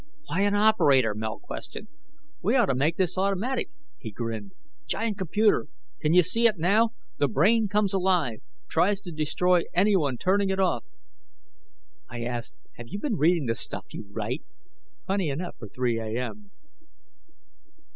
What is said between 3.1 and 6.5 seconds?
automatic." He grinned. "Giant computer... can see